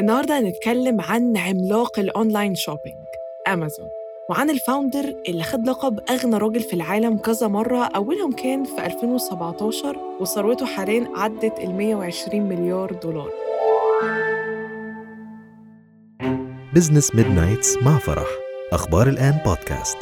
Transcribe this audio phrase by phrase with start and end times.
[0.00, 2.96] النهارده هنتكلم عن عملاق ال online shopping
[3.48, 3.88] امازون
[4.30, 8.86] وعن ال founder اللي خد لقب أغنى راجل في العالم كذا مرة أولهم كان في
[8.86, 13.30] 2017 وثروته حاليا عدت ال 120 مليار دولار.
[16.74, 18.28] Business Midnights مع فرح.
[18.72, 19.98] أخبار الآن بودكاست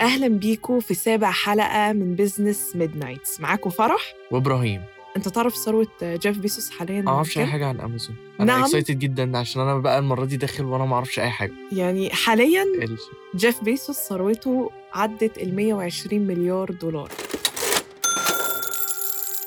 [0.00, 4.00] أهلا بيكم في سابع حلقة من Business Midnights معاكم فرح؟
[4.30, 4.82] وإبراهيم.
[5.18, 8.62] انت تعرف ثروة جيف بيسوس حاليا ما أعرفش أي؟ حاجة عن أمازون أنا نعم.
[8.64, 12.62] excited جدا عشان أنا بقى المرة دي داخل وأنا ما أعرفش أي حاجة يعني حاليا
[12.62, 12.98] ال-
[13.36, 17.10] جيف بيسوس ثروته عدت ال 120 مليار دولار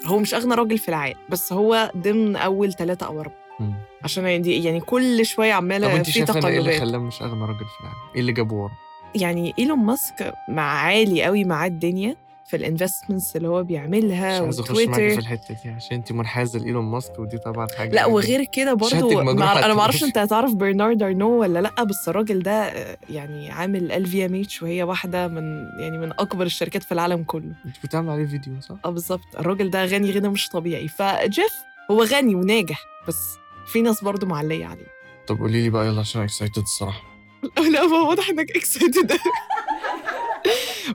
[0.05, 3.73] هو مش أغنى راجل في العالم بس هو ضمن أول ثلاثة أو أربعة مم.
[4.03, 7.41] عشان يعني دي يعني كل شوية عمالة في إن إيه اللي تقلبات خلاه مش أغنى
[7.41, 8.71] راجل في العالم؟ إيه اللي جابه ورا؟
[9.15, 12.15] يعني إيلون ماسك مع عالي قوي مع الدنيا
[12.51, 16.11] في ال investments اللي هو بيعملها مش عايز أخش معاكي في الحتة دي عشان انت
[16.11, 19.65] منحازة لايلون ماسك ودي طبعا حاجة لا وغير كده برضو مع...
[19.65, 20.03] أنا ما أعرفش.
[20.03, 25.27] أنت هتعرف برنارد ارنو ولا لأ بس الراجل ده آه، يعني عامل LVMH وهي واحدة
[25.27, 27.53] من يعني من أكبر الشركات في العالم كله.
[27.65, 29.35] انت بتعمل عليه فيديو صح؟ آه بالظبط.
[29.39, 30.87] الراجل ده غني غنى مش طبيعي.
[30.87, 31.53] فجيف
[31.91, 33.35] هو غني وناجح بس
[33.67, 34.87] في ناس برضو معلية عليه.
[35.27, 37.03] طب قولي لي بقى يلا عشان excited الصراحة.
[37.73, 39.11] لا ما واضح إنك excited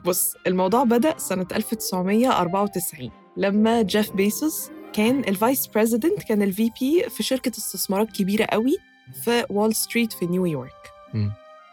[0.05, 7.03] بص الموضوع بدأ سنة 1994 لما جيف بيسوس كان ال vice president كان ال VP
[7.09, 8.75] في شركة استثمارات كبيرة قوي
[9.23, 10.71] في وول ستريت في نيويورك.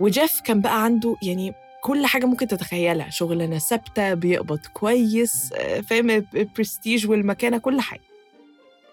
[0.01, 1.53] وجيف كان بقى عنده يعني
[1.83, 8.01] كل حاجة ممكن تتخيلها شغلانة ثابتة بيقبض كويس آه، فاهم البرستيج والمكانة كل حاجة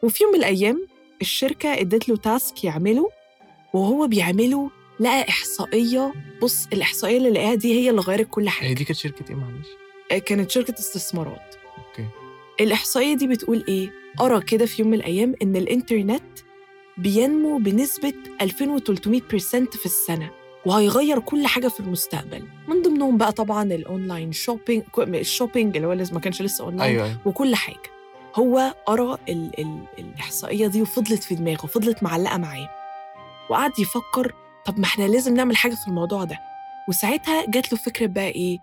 [0.03, 0.87] وفي يوم من الأيام
[1.21, 3.09] الشركة ادت له task يعمله
[3.73, 6.13] وهو بيعمله لقى إحصائية.
[6.41, 9.35] بص الإحصائية اللي لقاها دي هي اللي غيرت كل هي حاجة دي كانت شركة إيه
[9.35, 9.67] معلش؟
[10.11, 11.55] آه، كانت شركة استثمارات.
[11.77, 12.07] okay.
[12.61, 16.39] الإحصائية دي بتقول إيه؟ قرا كده في يوم من الأيام إن الإنترنت
[16.97, 20.31] بينمو بنسبة 2300% في السنة
[20.65, 22.43] وهيغير كل حاجة في المستقبل.
[22.67, 26.89] من ضمنهم بقى طبعا ال online shopping ال shopping اللي هو ما كانش لسه أونلاين
[26.91, 27.17] أيوه أيوه.
[27.25, 27.91] وكل حاجة.
[28.35, 32.69] هو قرأ ال ال الإحصائية دي وفضلت في دماغه وفضلت معلقة معاه
[33.49, 34.33] وقعد يفكر
[34.65, 36.39] طب ما إحنا لازم نعمل حاجة في الموضوع ده.
[36.89, 38.59] وساعتها جات له فكرة بقى إيه؟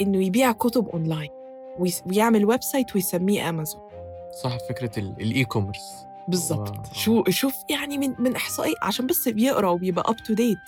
[0.00, 1.30] إنه يبيع كتب أونلاين
[1.78, 3.80] ويس- ويعمل website ويسميه أمازون.
[4.42, 6.68] صح فكرة ال- ال e-commerce بالظبط.
[6.68, 6.82] آه.
[6.92, 10.58] شو شوف يعني من من إحصائية عشان بس بيقرا وبيبقى up to date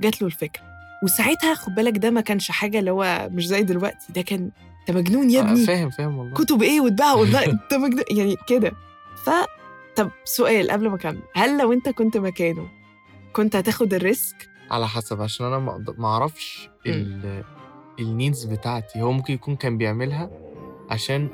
[0.00, 0.62] جات له الفكرة.
[1.04, 4.12] وساعتها خد بالك ده ما كانش حاجة اللي هو مش زي دلوقتي.
[4.12, 4.50] ده كان
[4.88, 5.66] أنت مجنون يا ابني.
[5.66, 6.34] فاهم فاهم والله.
[6.34, 8.72] كتب إيه وتباع أونلاين؟ أنت مجنون يعني كده.
[9.24, 9.30] ف
[9.96, 11.22] طب سؤال قبل ما أكمل.
[11.34, 12.68] هل لو أنت كنت مكانه
[13.32, 15.58] كنت هتاخد ال risk؟ على حسب عشان أنا
[15.98, 17.44] ما أعرفش ال-
[18.00, 19.02] ال needs بتاعتي.
[19.02, 20.30] هو ممكن يكون كان بيعملها
[20.90, 21.28] عشان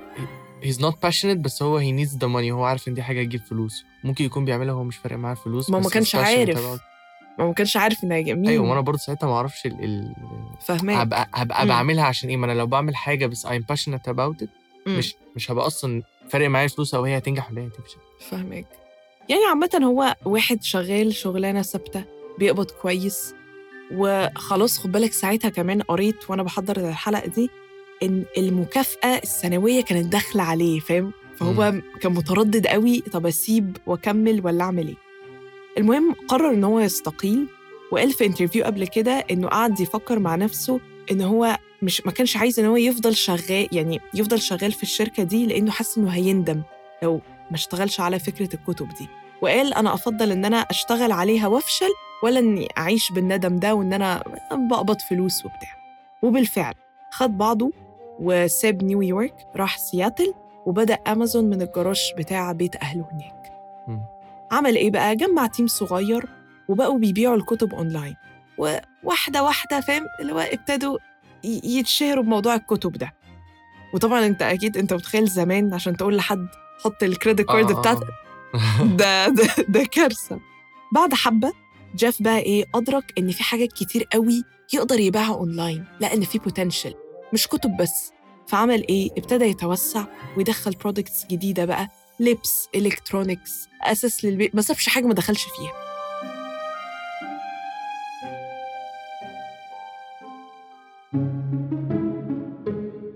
[0.63, 2.51] he's not passionate بس هو he needs the money.
[2.53, 3.85] هو عارف إن دي حاجة تجيب فلوس.
[4.05, 6.79] ممكن يكون بيعملها هو مش فارق معاه الفلوس ما ما كانش عارف.
[7.39, 10.15] ما ما كانش عارف ان هيجي مين أيوه وأنا برضه ساعتها ما أعرفش ال, ال...
[10.71, 11.67] هبقى هبقى.
[11.67, 14.49] بعملها عشان إيه؟ ما أنا لو بعمل حاجة بس I'm passionate about it
[14.87, 14.99] مم.
[14.99, 17.99] مش مش هبقى أصلا فارق معايا الفلوس أو هي هتنجح ولا هي هتفشل.
[18.31, 18.67] فاهمك
[19.29, 22.05] يعني عامة هو واحد شغال شغلانة ثابتة
[22.39, 23.35] بيقبض كويس
[23.95, 27.51] وخلاص خد بالك ساعتها كمان قريت وأنا بحضر الحلقة دي
[28.03, 34.65] إن المكافأة السنوية كانت داخلة عليه فاهم؟ فهو كان متردد قوي طب أسيب وأكمل ولا
[34.65, 34.97] أعمل إيه؟
[35.79, 37.47] المهم قرر إن هو يستقيل
[37.93, 42.37] وقال في interview قبل كده إنه قعد يفكر مع نفسه إن هو مش ما كانش
[42.37, 46.63] عايز إن هو يفضل شغال يعني يفضل شغال في الشركة دي لأنه حاسس إنه هيندم.
[47.03, 49.09] لو ما اشتغلش على فكرة الكتب دي.
[49.43, 51.91] وقال أنا أفضل إن أنا أشتغل عليها وأفشل
[52.23, 54.23] ولا إني أعيش بالندم ده وإن أنا
[54.53, 55.79] بقبض فلوس وبتاع.
[56.23, 56.75] وبالفعل
[57.13, 57.73] خد بعضه
[58.21, 60.35] وساب نيويورك راح سياتل
[60.67, 63.53] وبدأ أمازون من الجراج بتاع بيت أهله هناك.
[63.89, 64.01] مم.
[64.53, 66.29] عمل إيه بقى؟ جمع team صغير
[66.69, 68.17] وبقوا بيبيعوا الكتب أونلاين.
[68.59, 70.99] وواحدة واحدة فاهم؟ اللي هو ابتدوا
[71.45, 73.15] يتشهروا بموضوع الكتب ده.
[73.95, 76.47] وطبعا أنت أكيد أنت متخيل زمان عشان تقول لحد
[76.85, 78.07] حط ال credit card بتاعتك
[78.83, 80.41] ده ده ده كارثة.
[80.95, 81.53] بعد حبة
[81.97, 84.43] جيف بقى إيه أدرك إن في حاجات كتير قوي
[84.75, 86.95] يقدر يبيعها اونلاين لا إن في potential
[87.33, 88.13] مش كتب بس.
[88.47, 90.05] فعمل إيه؟ ابتدى يتوسع
[90.37, 91.89] ويدخل products جديدة بقى
[92.21, 95.73] لبس electronics أثاث للبيت ما سابش حاجة ما دخلش فيها.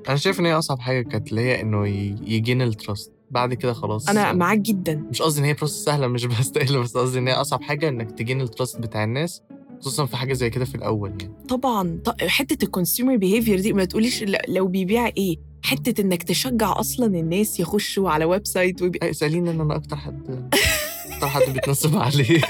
[0.09, 1.87] أنا شايف إن هي أصعب حاجة كانت هي إنه
[2.29, 4.09] ي gain ال trust بعد كده خلاص.
[4.09, 5.05] أنا معاك جدا.
[5.11, 8.11] مش قصدي إن هي process سهلة مش بستقل بس قصدي إن هي أصعب حاجة إنك
[8.11, 9.43] ت gain ال trust بتاع الناس
[9.81, 11.35] خصوصا في حاجة زي كده في الأول يعني.
[11.49, 12.01] طبعا.
[12.21, 17.61] حتة ال consumer behavior دي ما تقوليش لو بيبيع إيه؟ حتة إنك تشجع أصلا الناس
[17.61, 20.51] يخشوا على website أي، اساليني ان أنا أكتر حد
[21.13, 22.41] أكتر حد بيتنصب عليه.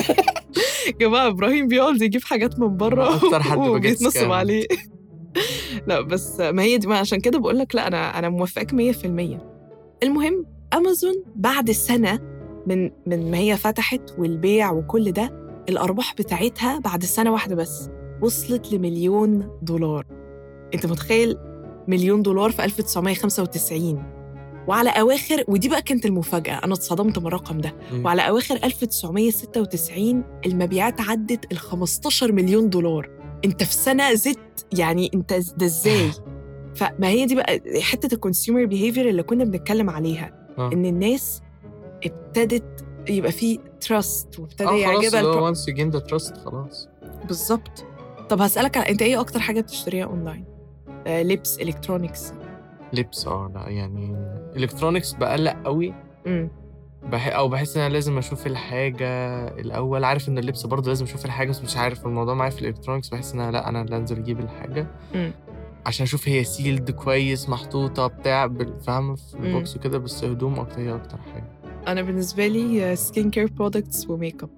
[1.00, 3.58] جماعة إبراهيم بيقعد يجيب حاجات من بره أكتر حد
[4.12, 4.16] scammed.
[4.18, 4.66] عليه.
[5.88, 8.76] لا بس ما هي دي ما عشان كده بقول لك لا أنا أنا موافقك 100%
[10.02, 12.20] المهم امازون بعد سنه
[12.66, 17.90] من من ما هي فتحت والبيع وكل ده الأرباح بتاعتها بعد سنة واحدة بس
[18.22, 20.06] وصلت لمليون دولار.
[20.74, 21.36] أنت متخيل؟
[21.88, 24.02] مليون دولار في 1995
[24.68, 27.74] وعلى أواخر ودي بقى كانت المفاجأة أنا اتصدمت من الرقم ده.
[28.04, 33.10] وعلى أواخر 1996 المبيعات عدت ال 15 مليون دولار.
[33.44, 36.10] أنت في سنة زدت يعني أنت ده إزاي؟
[36.76, 40.70] فما هي دي بقى حتة ال consumer behavior اللي كنا بنتكلم عليها آه.
[40.72, 41.42] إن الناس
[42.04, 46.88] ابتدت يبقى في trust وابتدى خلاص يعجبها once you gain the trust خلاص.
[47.24, 47.84] بالظبط.
[48.28, 50.44] طب هسألك على أنت إيه أكتر حاجة بتشتريها اونلاين؟
[51.06, 52.32] آه لبس electronics
[52.92, 54.16] لبس آه لا يعني
[54.56, 55.94] electronics بقلق قوي.
[56.26, 56.50] امم
[57.12, 57.36] بح...
[57.36, 59.08] أو بحس إن أنا لازم أشوف الحاجة
[59.48, 60.04] الأول.
[60.04, 63.08] عارف إن اللبس برضه لازم أشوف الحاجة بس مش عارف الموضوع معايا في ال electronics
[63.08, 64.86] بحس إن أنا لأ أنا أنزل أجيب الحاجة.
[65.14, 65.32] مم.
[65.86, 68.52] عشان أشوف هي sealed كويس محطوطة بتاع
[68.86, 69.34] فاهمة؟ في.
[69.34, 71.52] ال box وكده بس هدوم أكتر هي أكتر حاجة.
[71.86, 74.50] أنا بالنسبة لي skin care products و makeup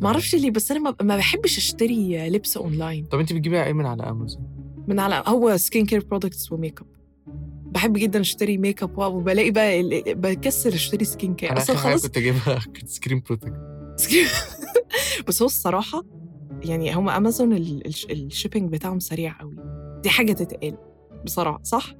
[0.00, 3.86] ما أعرفش ليه بس أنا ما- بحبش أشتري لبس اونلاين طب أنت بتجيبيها إيه من
[3.86, 4.42] على امازون
[4.88, 6.86] من على هو skin care products و makeup
[7.72, 9.82] بحب جدا أشتري ميك اب وبلاقي بقى
[10.14, 13.54] بكسل أشتري skin care أصلا خلاص كنت أجيبها كانت screen protect
[15.28, 16.02] بس هو الصراحة
[16.64, 19.56] يعني هم امازون ال- الش- ال shipping بتاعهم سريع قوي.
[20.02, 20.74] دي حاجة تتقال.
[21.24, 21.94] بصراحة صح؟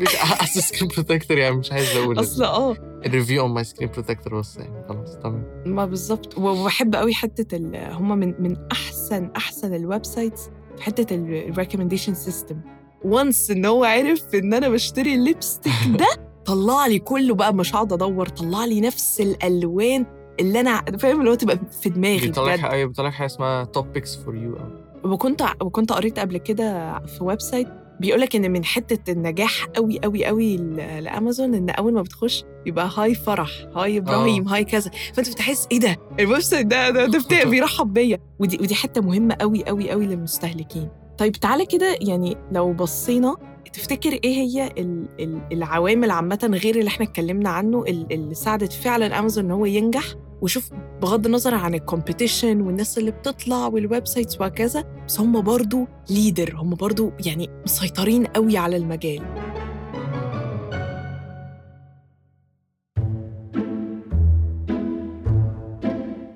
[0.00, 2.76] مش اصل screen protector يعني مش عايز أقول أصل آه.
[3.06, 5.44] ال review on my screen protector بس يعني خلاص تمام.
[5.66, 11.14] ما بالظبط وبحب قوي حتة ال- هم من من أحسن أحسن ال websites في حتة
[11.14, 12.60] ال recommendation system
[13.04, 16.06] once إن هو عرف إن أنا بشتري ال lipstick ده
[16.44, 20.06] طلع لي كله بقى مش هقعد أدور طلع لي نفس الألوان
[20.40, 23.64] اللي أنا فاهم؟ اللي هو تبقى في دماغي بيطلع لك حاجة بيطلع لك حاجة اسمها
[23.64, 24.56] top picks for you
[25.04, 27.68] وكنت وكنت قريت قبل كده في website
[28.00, 30.56] بيقول لك إن من حتة النجاح قوي قوي قوي
[31.00, 34.90] لأمازون إن أول ما بتخش يبقى hi فرح hi إبراهيم hi كذا.
[35.14, 38.18] فأنت بتحس إيه ده؟ ال website ده ده, ده بيرحب بيا.
[38.38, 40.88] ودي ودي حتة مهمة قوي قوي قوي للمستهلكين.
[41.18, 43.36] طيب تعالى كده يعني لو بصينا
[43.72, 48.72] تفتكر إيه هي ال- ال- العوامل عامة غير اللي إحنا اتكلمنا عنه ال- اللي ساعدت
[48.72, 50.04] فعلا امازون إن هو ينجح؟
[50.42, 50.70] وشوف
[51.02, 56.54] بغض النظر عن ال competition والناس اللي بتطلع وال websites وهكذا بس هم برضو leader
[56.56, 59.22] هم برضو يعني مسيطرين قوي على المجال.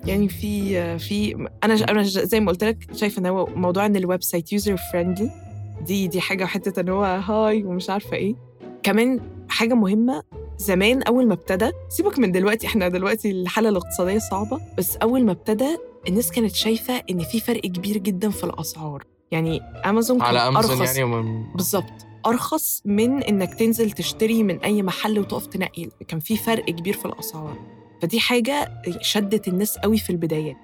[0.07, 4.23] يعني في في أنا أنا زي ما قلت لك شايفة إن هو موضوع إن ال
[4.23, 5.31] website user friendly
[5.87, 8.35] دي دي حاجة حتة ان هو hi ومش عارفة إيه.
[8.83, 10.23] كمان حاجة مهمة
[10.59, 15.33] زمان أول ما ابتدى سيبك من دلوقتي إحنا دلوقتي الحالة الاقتصادية صعبة بس أول ما
[15.33, 15.77] ابتدى
[16.09, 19.05] الناس كانت شايفة إن في فرق كبير جدا في الأسعار.
[19.31, 20.97] يعني امازون كان على امازون أرخص.
[20.97, 22.07] يعني ومن بالظبط.
[22.27, 27.07] أرخص من إنك تنزل تشتري من أي محل وتقف تنقي كان في فرق كبير في
[27.07, 27.57] الأسعار.
[28.03, 30.57] فدي حاجة شدت الناس قوي في البدايات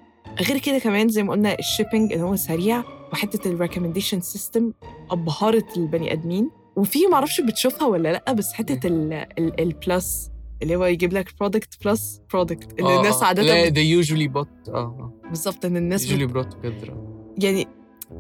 [0.49, 2.83] غير كده كمان زي ما قلنا ال shipping ان هو سريع
[3.13, 4.73] وحتة ال recommendation system
[5.11, 6.51] أبهرت البني آدمين.
[6.77, 8.89] وفي معرفش بتشوفها ولا لأ بس حتة
[9.39, 10.31] ال plus
[10.63, 15.13] اللي هو يجيب لك product plus product اللي الناس لا عاده they usually bought آه
[15.29, 16.93] بالظبط إن الناس brought together.
[17.39, 17.67] يعني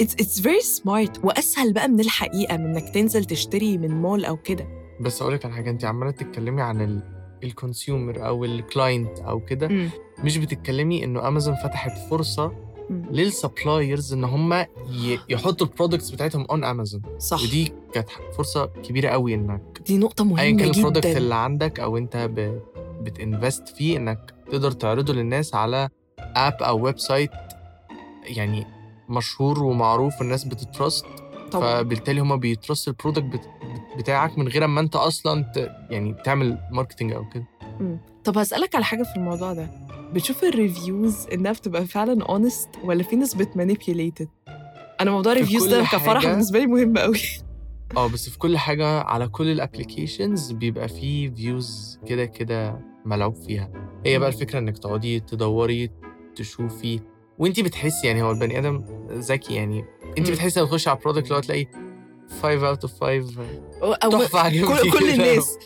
[0.02, 1.24] it's, it's very smart.
[1.24, 4.68] وأسهل بقى من الحقيقة من إنك تنزل تشتري من مول أو كده.
[5.00, 7.02] بس أقول لك على حاجة أنت عمالة تتكلمي عن ال
[7.44, 9.90] ال consumer أو ال client أو كده.
[10.24, 12.52] مش بتتكلمي إنه امازون فتحت فرصة.
[12.90, 14.66] لل suppliers إن هم
[15.28, 17.42] يحطوا ال products بتاعتهم on امازون صح.
[17.42, 21.18] ودي كانت فرصة كبيرة قوي إنك دي نقطة ايا مهمة كان ال product جدا.
[21.18, 22.60] اللي عندك أو أنت ب...
[23.04, 25.88] بت invest فيه إنك تقدر تعرضه للناس على
[26.18, 27.30] app أو website
[28.24, 28.66] يعني
[29.08, 31.06] مشهور ومعروف والناس بت trust.
[31.52, 31.82] طبعا.
[31.82, 33.40] فبالتالي هما بي trust ال product بت...
[33.98, 35.56] بتاعك من غير ما أنت أصلا ت...
[35.90, 37.44] يعني تعمل marketing أو كده.
[37.80, 37.98] مم.
[38.24, 39.70] طب هسألك على حاجة في الموضوع ده.
[40.12, 44.28] بتشوف ال reviews إنها بتبقى فعلا honest ولا في ناس بت manipulated
[45.00, 47.18] أنا موضوع في ال reviews ده كفرح بالنسبة لي مهم قوي
[47.96, 53.34] آه بس في كل حاجة على كل ال applications بيبقى فيه reviews كده كده ملعوب
[53.34, 53.70] فيها.
[54.06, 55.90] هي بقى الفكرة إنك تقعدي تدوري
[56.36, 57.00] تشوفي.
[57.38, 59.84] وانت بتحسي يعني هو البني آدم ذكي يعني.
[60.18, 60.30] انت.
[60.30, 61.66] بتحسي لما تخشي على ال product اللي هو تلاقي
[62.42, 63.34] 5 out of 5
[63.82, 65.10] أو تحفة كل, كل.
[65.10, 65.58] الناس.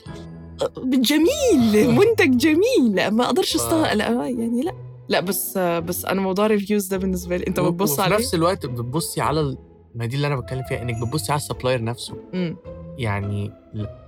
[0.87, 4.73] جميل منتج جميل ما أقدرش ف- أستغرق لا يعني لا
[5.09, 8.67] لا بس بس أنا موضوع ال reviews ده بالنسبة لي أنت بتبص عليه نفس الوقت
[8.67, 9.57] بتبصي على.
[9.95, 12.57] ما دي اللي أنا بتكلم فيها إنك بتبصي على ال supplier نفسه مم.
[12.99, 13.53] يعني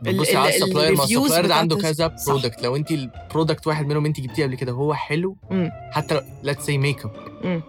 [0.03, 2.15] بتبصي على ال- ال supplier ما ال supplier ده عنده كذا.
[2.29, 5.71] product لو انت ال product واحد منهم انت جبتيه قبل كده هو حلو مم.
[5.93, 7.63] حتى let's say makeup.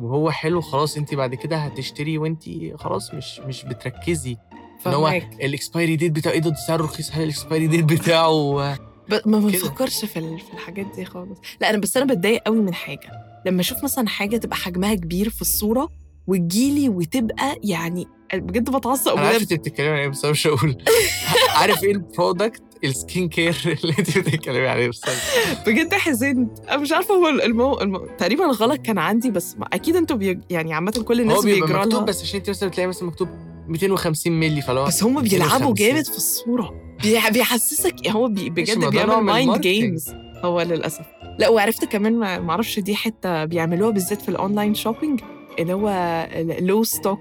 [0.00, 2.42] وهو حلو خلاص انت بعد كده هتشتري وانت
[2.74, 4.36] خلاص مش مش بتركزي
[4.86, 7.10] إن هو ال expiry date بتاعه إيه ده؟ سعره رخيص.
[7.12, 8.54] هل ال expiry date بتاعه؟
[9.26, 9.38] ما.
[9.38, 11.38] بفكرش في في الحاجات دي خالص.
[11.60, 13.10] لا أنا بس أنا بتضايق قوي من حاجة.
[13.46, 15.88] لما أشوف مثلا حاجة تبقى حجمها كبير في الصورة
[16.26, 20.76] وتجيلي وتبقى يعني بجد بتعصب أنا عارف أنت بتتكلمي عن إيه بس أنا مش هقول.
[21.60, 25.00] عارف إيه ال product ال skin care اللي أنت بتتكلمي عليه بس
[25.66, 26.58] بجد حزنت.
[26.58, 27.80] أنا مش عارفة هو المو...
[27.80, 28.06] المو...
[28.18, 29.66] تقريبا الغلط كان عندي بس ما...
[29.72, 30.38] أكيد أنتوا بي...
[30.50, 32.04] يعني عامة كل هو الناس بيبقى بيجرى مكتوب لها.
[32.04, 33.28] بس عشان أنت مثلا بتلاقي مثلا مكتوب
[33.68, 35.74] 250 مللي فلو بس هم بيلعبوا 250.
[35.74, 37.18] جامد في الصورة بي...
[37.30, 38.50] بيحسسك هو بي...
[38.50, 39.60] بجد بيعمل mind.
[39.60, 40.10] games
[40.44, 41.04] هو للأسف
[41.38, 45.20] لا وعرفت كمان ما أعرفش دي حتة بيعملوها بالذات في ال online shopping
[45.58, 46.26] اللي هو
[46.60, 47.20] low stock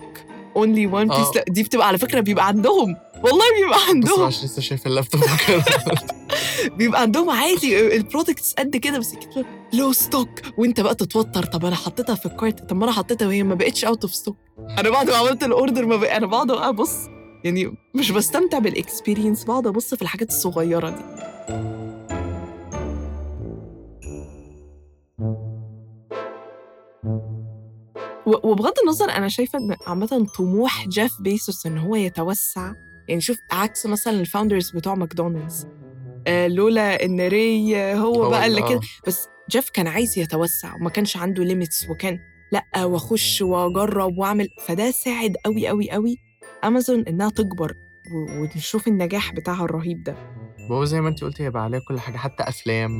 [0.55, 1.07] only one.
[1.07, 4.87] piece دي بتبقى على فكرة بيبقى عندهم والله بيبقى بس عندهم أنا عشان لسه شايف
[4.87, 5.21] اللابتوب.
[6.77, 9.15] بيبقى عندهم عادي ال products قد كده بس
[9.73, 13.27] low stock وانت بقى تتوتر طب أنا حطيتها في ال cart طب ما أنا حطيتها
[13.27, 14.37] وهي ما بقتش out of stock
[14.79, 16.93] أنا بعد ما عملت ال order ما بقى أنا بقعد ابص
[17.43, 21.25] يعني مش بستمتع بال experience بقعد أبص في الحاجات الصغيرة دي.
[28.25, 32.73] وبغض النظر أنا شايفة إن عامة طموح جيف بيسوس إن هو يتوسع.
[33.09, 35.67] يعني شوف عكس مثلا ال founders بتوع ماكدونالدز
[36.27, 38.69] لولا إن ري آه، هو, هو بقى اللي آه.
[38.69, 38.79] كده.
[39.07, 42.19] بس جيف كان عايز يتوسع وما كانش عنده limits وكان
[42.51, 44.47] لأ وأخش وأجرب وأعمل.
[44.67, 46.17] فده ساعد قوي قوي قوي
[46.63, 47.73] امازون إنها تكبر
[48.39, 50.15] ونشوف النجاح بتاعها الرهيب ده.
[50.69, 52.91] وهو زي ما انت قلتي هيبقى عليه كل حاجة حتى أفلام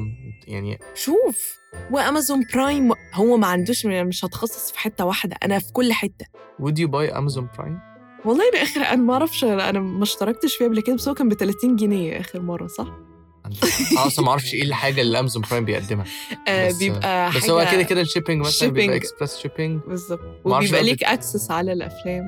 [0.48, 1.58] يعني شوف
[1.91, 6.25] وامازون برايم هو ما عندوش مش هتخصص في حتة واحدة أنا في كل حتة.
[6.62, 7.79] Would you buy امازون برايم
[8.25, 11.29] والله أنا آخر أنا ما أعرفش أنا ما اشتركتش فيه قبل كده بس هو كان
[11.29, 12.88] ب 30 جنيه آخر مرة صح؟
[13.46, 16.06] أنا أصلا ما أعرفش إيه الحاجة اللي امازون برايم بيقدمها.
[16.48, 18.96] آه بس- بيبقى بس حاجة هو كده كده ال shipping مثلا بيبقى.
[18.98, 20.20] express shipping بالظبط.
[20.46, 22.24] وبيبقى بقى ليك access على الأفلام.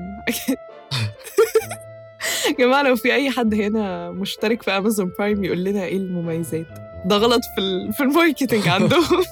[2.48, 6.66] يا جماعة لو في أي حد هنا مشترك في امازون برايم يقول لنا إيه المميزات.
[7.06, 7.92] ده غلط في.
[7.92, 9.24] في ال marketing عندهم.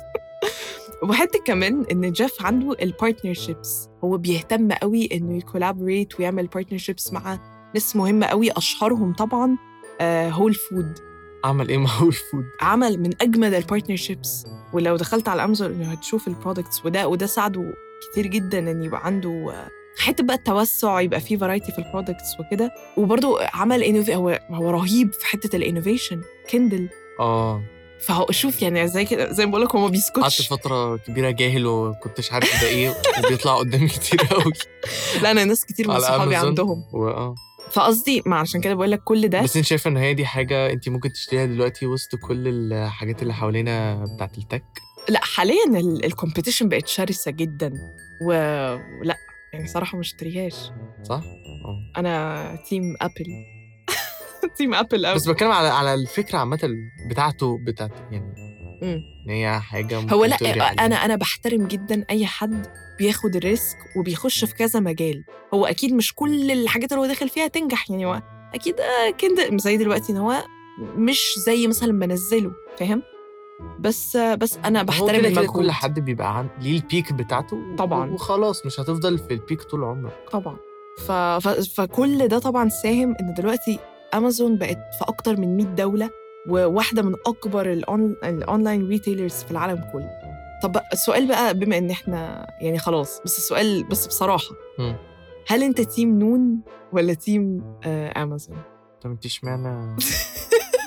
[1.02, 7.12] وحته كمان إن جيف عنده ال partnerships هو بيهتم قوي إنه ي collaborate ويعمل partnerships
[7.12, 7.38] مع
[7.74, 9.56] ناس مهمة قوي أشهرهم طبعا
[10.30, 10.98] هول فود
[11.44, 15.92] عمل إيه مع هول فود عمل من اجمد ال partnerships ولو دخلت على امازون إنه
[15.92, 17.74] هتشوف ال products وده وده ساعده
[18.12, 22.40] كتير جدا إن يبقى عنده آه، حتة بقى التوسع يبقى فيه variety في ال products
[22.40, 22.70] وكده.
[22.96, 24.10] وبرضه عمل innov...
[24.10, 26.88] هو هو رهيب في حتة ال innovation كندل
[27.20, 27.62] آه.
[28.00, 31.30] فهو شوف يعني زي كده زي ما بقول لك هو ما قعدت بيسكتش فترة كبيرة
[31.30, 34.52] جاهل وكنتش عارف ده إيه وبيطلع قدامي كتير قوي
[35.22, 36.36] لا أنا ناس كتير من صحابي.
[36.36, 36.84] عندهم.
[36.92, 37.34] واه
[37.72, 40.72] فقصدي ما عشان كده بقول لك كل ده بس انت شايفة ان هي دي حاجة
[40.72, 44.64] انت ممكن تشتريها دلوقتي وسط كل الحاجات اللي حوالينا بتاعت ال tech
[45.08, 47.72] لا حاليا ال competition بقت شرسة جدا.
[48.26, 49.16] ولا
[49.52, 50.54] يعني صراحة ما اشتريهاش
[51.08, 51.22] صح؟
[51.64, 53.24] آه أنا تيم ابل
[54.56, 56.70] تيم ابل قوي بس بتكلم على على الفكرة عامة
[57.10, 58.45] بتاعته بتاعت يعني.
[58.82, 60.68] إن هي حاجة ممكن هو لأ عليها.
[60.86, 62.66] أنا أنا بحترم جدا أي حد
[62.98, 65.24] بياخد ال risk وبيخش في كذا مجال.
[65.54, 68.22] هو أكيد مش كل الحاجات اللي هو داخل فيها تنجح يعني هو
[68.54, 70.42] أكيد آه، كده زي دلوقتي إن هو
[70.96, 73.02] مش زي مثلا ما نزله فاهم؟
[73.80, 75.46] بس بس أنا بحترم المجهود.
[75.46, 78.10] كل حد بيبقى عن ليه ال peak بتاعته طبعاً.
[78.10, 80.12] وخلاص مش هتفضل في ال peak طول عمرك.
[80.32, 80.56] طبعا.
[81.06, 81.12] ف...
[81.12, 81.48] ف...
[81.48, 83.78] فكل ده طبعا ساهم إن دلوقتي
[84.14, 86.10] امازون بقت في أكتر من 100 دولة
[86.48, 87.72] وواحدة من أكبر.
[88.24, 90.10] ال online retailers في العالم كله.
[90.62, 94.54] طب السؤال بقى بما إن إحنا يعني خلاص بس السؤال بس بصراحة.
[95.48, 96.60] هل أنت team نون
[96.92, 98.56] ولا team آه امازون
[99.00, 99.96] طب أنت إشمعنى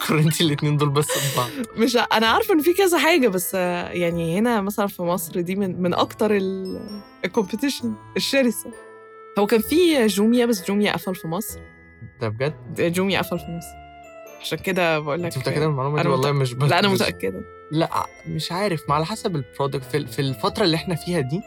[0.08, 4.40] قارنتي الاتنين دول بس ببعض مش أنا عارفة إن في كذا حاجة بس آه يعني
[4.40, 6.38] هنا مثلا في مصر دي من من أكتر
[7.26, 8.72] ال competition الشرسة.
[9.40, 11.60] هو كان في جوميا بس جوميا قفل في مصر.
[12.22, 13.89] ده بجد؟ جوميا قفل في مصر.
[14.42, 17.42] عشان كده بقول لك انت متأكدة من المعلومة دي؟ والله مش بس لا أنا متأكدة.
[17.72, 21.42] لا مش عارف ما على حسب ال product في, في الفترة اللي إحنا فيها دي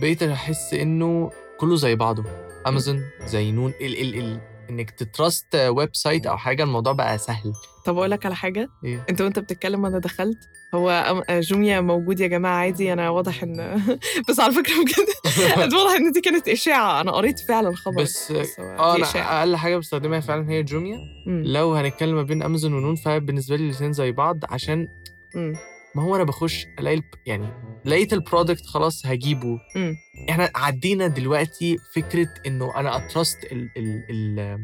[0.00, 2.24] بقيت أحس إنه كله زي بعضه.
[2.66, 7.52] امازون زي نون ال ال ال إنك ت trust website أو حاجة الموضوع بقى سهل.
[7.88, 10.38] طب أقول لك على حاجة إيه أنت وأنت بتتكلم أنا دخلت
[10.74, 13.82] هو أم- جوميا موجود يا جماعة عادي أنا واضح إن
[14.28, 18.44] بس على فكرة بجد واضح إن دي كانت إشاعة أنا قريت فعلا خبر بس هو
[18.60, 21.42] آه أنا إشاعة أقل حاجة بستخدمها فعلا هي جوميا مم.
[21.46, 24.88] لو هنتكلم ما بين أمازون ونون فبالنسبة لي الاثنين زي بعض عشان
[25.34, 25.52] مم.
[25.94, 27.48] ما هو أنا بخش ألاقي يعني
[27.84, 29.96] لقيت ال product خلاص هجيبه مم.
[30.30, 34.58] إحنا عدينا دلوقتي فكرة إنه أنا أ trust ال ال ال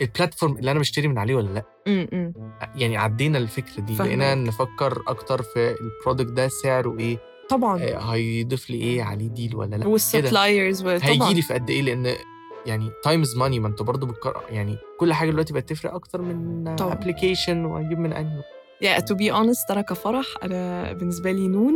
[0.00, 2.32] ال platform اللي أنا بشتري من عليه ولا لأ؟ م-م.
[2.74, 3.96] يعني عدينا الفكرة دي.
[3.96, 7.82] بقينا نفكر أكتر في ال product ده سعره إيه طبعا.
[7.82, 11.82] آه، هيضيف لي إيه عليه deal ولا لأ؟ وال suppliers هيجي لي في قد إيه؟
[11.82, 12.14] لأن
[12.66, 14.42] يعني time is money ما انت برضه بتكر...
[14.50, 16.68] يعني كل حاجة دلوقتي بقت تفرق أكتر من.
[16.68, 18.42] application واجيب من أنهي.
[18.80, 21.74] يعني to be honest أنا كفرح أنا بالنسبة لي نون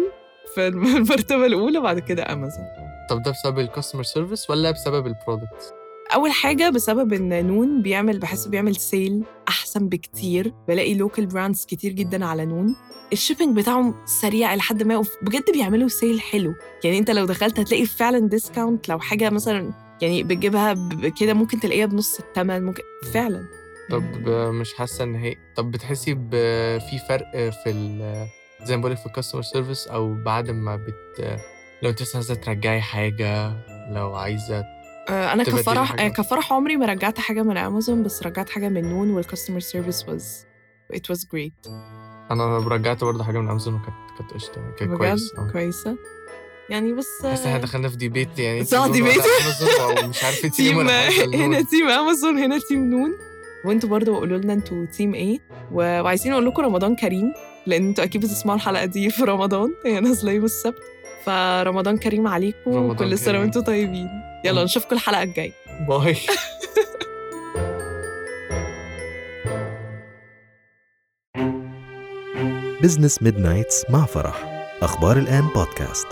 [0.55, 2.65] في المرتبة الأولى بعد كده امازون
[3.11, 5.75] طب ده بسبب ال customer service ولا بسبب ال product
[6.15, 11.93] أول حاجة بسبب إن نون بيعمل بحسه بيعمل sale أحسن بكتير بلاقي local brands كتير
[11.93, 12.77] جدا على نون
[13.13, 16.55] ال shipping بتاعهم سريع لحد ما بجد بيعملوا sale حلو
[16.85, 20.89] يعني أنت لو دخلت هتلاقي فعلا discount لو حاجة مثلا يعني بتجيبها
[21.21, 23.45] كده ممكن تلاقيها بنص الثمن ممكن فعلا
[23.91, 26.15] طب مش حاسة إن هي طب بتحسي.
[26.91, 28.27] في فرق في ال...
[28.65, 31.41] زي ما بقولك في ال customer service أو بعد ما بت
[31.83, 33.53] لو أنت عايزة ترجعي حاجة
[33.91, 34.74] لو عايزة
[35.11, 36.05] أنا تبدلي كفرح حاجة.
[36.05, 39.61] آه، كفرح عمري ما رجعت حاجة من امازون بس رجعت حاجة من نون وال customer
[39.61, 40.47] service was
[40.95, 41.71] it was great
[42.31, 45.97] أنا رجعت برضه حاجة من امازون وكانت كانت قشطة كانت كويس آه كويسة
[46.71, 49.17] يعني بس بس إحنا آه، دخلنا في debate يعني صح، debate.
[49.43, 50.81] امازون ومش عارف انت ليه team.
[51.41, 53.11] هنا team امازون هنا team نون
[53.65, 55.39] وانتوا برضو قولوا لنا أنتوا team إيه
[55.73, 57.33] وعايزين أقول لكم رمضان كريم
[57.67, 60.79] لأن أنتوا أكيد بتسمعوا الحلقة دي في رمضان هي نازلة يوم السبت
[61.25, 63.39] فرمضان كريم عليكم وكل سنه.
[63.41, 64.09] وانتوا طيبين
[64.45, 64.65] يلا.
[64.65, 65.53] نشوفكم الحلقة الجاية.
[65.89, 66.17] bye.
[72.83, 74.45] بزنس ميد نايتس مع فرح.
[74.83, 76.07] أخبار الآن بودكاست